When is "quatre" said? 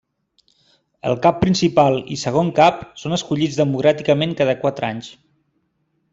4.65-4.91